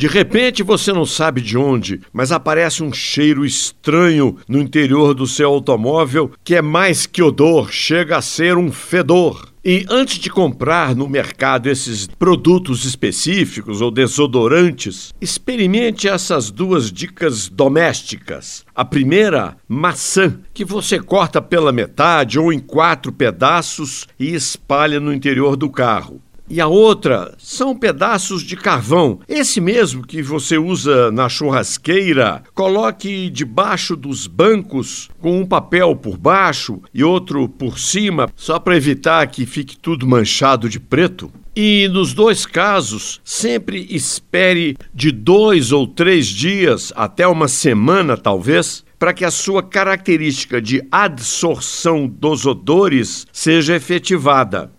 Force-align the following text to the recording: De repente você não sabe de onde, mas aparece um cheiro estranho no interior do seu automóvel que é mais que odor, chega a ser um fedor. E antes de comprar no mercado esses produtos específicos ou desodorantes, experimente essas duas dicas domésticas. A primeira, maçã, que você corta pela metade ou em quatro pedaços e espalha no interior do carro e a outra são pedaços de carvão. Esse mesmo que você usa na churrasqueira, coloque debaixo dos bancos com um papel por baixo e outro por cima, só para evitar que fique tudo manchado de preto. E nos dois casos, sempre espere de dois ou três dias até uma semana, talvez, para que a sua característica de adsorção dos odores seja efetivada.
De 0.00 0.06
repente 0.06 0.62
você 0.62 0.94
não 0.94 1.04
sabe 1.04 1.42
de 1.42 1.58
onde, 1.58 2.00
mas 2.10 2.32
aparece 2.32 2.82
um 2.82 2.90
cheiro 2.90 3.44
estranho 3.44 4.38
no 4.48 4.58
interior 4.58 5.12
do 5.12 5.26
seu 5.26 5.50
automóvel 5.50 6.30
que 6.42 6.54
é 6.54 6.62
mais 6.62 7.04
que 7.04 7.22
odor, 7.22 7.70
chega 7.70 8.16
a 8.16 8.22
ser 8.22 8.56
um 8.56 8.72
fedor. 8.72 9.50
E 9.62 9.84
antes 9.90 10.18
de 10.18 10.30
comprar 10.30 10.96
no 10.96 11.06
mercado 11.06 11.68
esses 11.68 12.06
produtos 12.06 12.86
específicos 12.86 13.82
ou 13.82 13.90
desodorantes, 13.90 15.12
experimente 15.20 16.08
essas 16.08 16.50
duas 16.50 16.90
dicas 16.90 17.46
domésticas. 17.46 18.64
A 18.74 18.86
primeira, 18.86 19.58
maçã, 19.68 20.40
que 20.54 20.64
você 20.64 20.98
corta 20.98 21.42
pela 21.42 21.72
metade 21.72 22.38
ou 22.38 22.50
em 22.50 22.58
quatro 22.58 23.12
pedaços 23.12 24.08
e 24.18 24.34
espalha 24.34 24.98
no 24.98 25.12
interior 25.12 25.56
do 25.56 25.68
carro 25.68 26.22
e 26.50 26.60
a 26.60 26.66
outra 26.66 27.32
são 27.38 27.76
pedaços 27.76 28.42
de 28.42 28.56
carvão. 28.56 29.20
Esse 29.28 29.60
mesmo 29.60 30.04
que 30.04 30.20
você 30.20 30.58
usa 30.58 31.12
na 31.12 31.28
churrasqueira, 31.28 32.42
coloque 32.52 33.30
debaixo 33.30 33.94
dos 33.94 34.26
bancos 34.26 35.08
com 35.20 35.40
um 35.40 35.46
papel 35.46 35.94
por 35.94 36.18
baixo 36.18 36.82
e 36.92 37.04
outro 37.04 37.48
por 37.48 37.78
cima, 37.78 38.28
só 38.34 38.58
para 38.58 38.76
evitar 38.76 39.26
que 39.28 39.46
fique 39.46 39.78
tudo 39.78 40.06
manchado 40.06 40.68
de 40.68 40.80
preto. 40.80 41.30
E 41.54 41.88
nos 41.88 42.12
dois 42.12 42.46
casos, 42.46 43.20
sempre 43.24 43.86
espere 43.90 44.76
de 44.94 45.12
dois 45.12 45.72
ou 45.72 45.86
três 45.86 46.26
dias 46.26 46.92
até 46.96 47.26
uma 47.26 47.48
semana, 47.48 48.16
talvez, 48.16 48.84
para 48.98 49.12
que 49.12 49.24
a 49.24 49.30
sua 49.30 49.62
característica 49.62 50.60
de 50.60 50.86
adsorção 50.92 52.06
dos 52.06 52.44
odores 52.44 53.26
seja 53.32 53.74
efetivada. 53.74 54.70